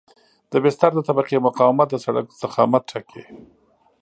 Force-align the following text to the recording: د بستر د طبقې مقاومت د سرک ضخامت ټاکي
د 0.51 0.53
بستر 0.63 0.91
د 0.95 0.99
طبقې 1.09 1.35
مقاومت 1.47 1.87
د 1.91 1.95
سرک 2.03 2.25
ضخامت 2.41 2.83
ټاکي 2.91 3.23